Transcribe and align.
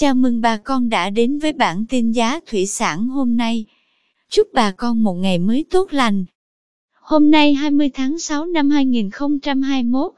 Chào 0.00 0.14
mừng 0.14 0.40
bà 0.40 0.56
con 0.56 0.88
đã 0.88 1.10
đến 1.10 1.38
với 1.38 1.52
bản 1.52 1.84
tin 1.88 2.12
giá 2.12 2.40
thủy 2.46 2.66
sản 2.66 3.08
hôm 3.08 3.36
nay. 3.36 3.64
Chúc 4.30 4.48
bà 4.52 4.70
con 4.70 5.02
một 5.02 5.14
ngày 5.14 5.38
mới 5.38 5.64
tốt 5.70 5.92
lành. 5.92 6.24
Hôm 7.00 7.30
nay 7.30 7.54
20 7.54 7.90
tháng 7.94 8.18
6 8.18 8.46
năm 8.46 8.70
2021, 8.70 10.12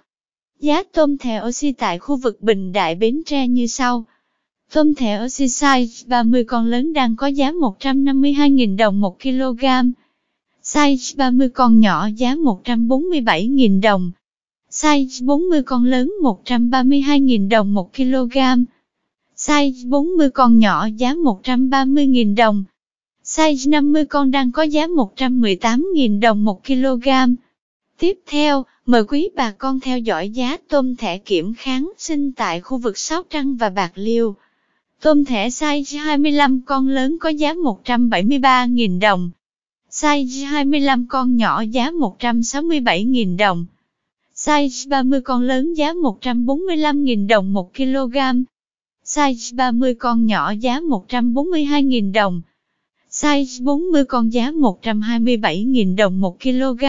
giá 0.58 0.82
tôm 0.82 1.18
thẻ 1.18 1.42
oxy 1.48 1.72
tại 1.72 1.98
khu 1.98 2.16
vực 2.16 2.40
Bình 2.40 2.72
Đại 2.72 2.94
Bến 2.94 3.22
Tre 3.26 3.48
như 3.48 3.66
sau. 3.66 4.04
Tôm 4.72 4.94
thẻ 4.94 5.24
oxy 5.24 5.44
size 5.44 6.08
30 6.08 6.44
con 6.44 6.66
lớn 6.66 6.92
đang 6.92 7.16
có 7.16 7.26
giá 7.26 7.52
152.000 7.52 8.76
đồng 8.76 9.00
1 9.00 9.22
kg. 9.22 9.64
Size 10.62 11.16
30 11.16 11.48
con 11.48 11.80
nhỏ 11.80 12.08
giá 12.16 12.34
147.000 12.34 13.80
đồng. 13.80 14.10
Size 14.70 15.26
40 15.26 15.62
con 15.62 15.84
lớn 15.84 16.12
132.000 16.22 17.48
đồng 17.48 17.74
1 17.74 17.96
kg. 17.96 18.38
Size 19.46 19.88
40 19.88 20.30
con 20.30 20.58
nhỏ 20.58 20.88
giá 20.96 21.14
130.000 21.14 22.36
đồng. 22.36 22.64
Size 23.24 23.70
50 23.70 24.04
con 24.04 24.30
đang 24.30 24.52
có 24.52 24.62
giá 24.62 24.86
118.000 24.86 26.20
đồng 26.20 26.44
1 26.44 26.66
kg. 26.66 27.08
Tiếp 27.98 28.18
theo, 28.26 28.64
mời 28.86 29.04
quý 29.04 29.28
bà 29.36 29.50
con 29.50 29.80
theo 29.80 29.98
dõi 29.98 30.30
giá 30.30 30.56
tôm 30.68 30.96
thẻ 30.96 31.18
kiểm 31.18 31.54
kháng 31.54 31.92
sinh 31.98 32.32
tại 32.32 32.60
khu 32.60 32.78
vực 32.78 32.98
Sóc 32.98 33.26
Trăng 33.30 33.56
và 33.56 33.70
Bạc 33.70 33.92
Liêu. 33.94 34.36
Tôm 35.00 35.24
thẻ 35.24 35.48
size 35.48 35.98
25 35.98 36.60
con 36.66 36.88
lớn 36.88 37.16
có 37.20 37.28
giá 37.28 37.54
173.000 37.54 39.00
đồng. 39.00 39.30
Size 39.90 40.46
25 40.46 41.06
con 41.08 41.36
nhỏ 41.36 41.62
giá 41.62 41.90
167.000 41.90 43.36
đồng. 43.36 43.66
Size 44.34 44.88
30 44.88 45.20
con 45.20 45.42
lớn 45.42 45.74
giá 45.74 45.92
145.000 45.92 47.26
đồng 47.28 47.52
1 47.52 47.74
kg. 47.74 48.16
Size 49.14 49.56
30 49.56 49.94
con 49.94 50.26
nhỏ 50.26 50.50
giá 50.50 50.80
142.000 50.80 52.12
đồng. 52.12 52.42
Size 53.10 53.64
40 53.64 54.04
con 54.04 54.32
giá 54.32 54.50
127.000 54.50 55.96
đồng 55.96 56.20
1 56.20 56.40
kg. 56.42 56.84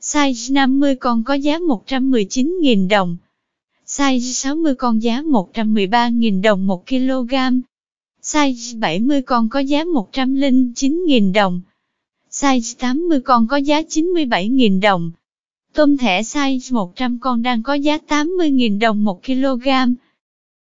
Size 0.00 0.52
50 0.52 0.94
con 0.96 1.24
có 1.24 1.34
giá 1.34 1.58
119.000 1.58 2.88
đồng. 2.88 3.16
Size 3.86 4.32
60 4.32 4.74
con 4.74 5.02
giá 5.02 5.22
113.000 5.22 6.42
đồng 6.42 6.66
1 6.66 6.86
kg. 6.86 7.34
Size 8.22 8.78
70 8.78 9.22
con 9.22 9.48
có 9.48 9.60
giá 9.60 9.84
109.000 9.84 11.32
đồng. 11.32 11.60
Size 12.30 12.74
80 12.78 13.20
con 13.20 13.46
có 13.46 13.56
giá 13.56 13.80
97.000 13.80 14.80
đồng. 14.80 15.10
Tôm 15.74 15.96
thẻ 15.96 16.22
size 16.22 16.74
100 16.74 17.18
con 17.18 17.42
đang 17.42 17.62
có 17.62 17.74
giá 17.74 17.98
80.000 18.08 18.78
đồng 18.78 19.04
1 19.04 19.26
kg. 19.26 19.68